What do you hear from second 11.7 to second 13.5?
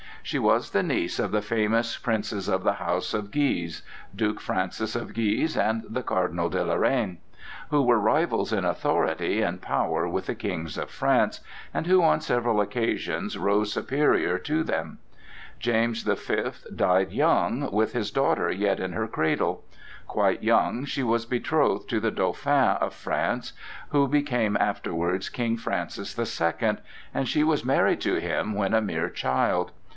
and who on several occasions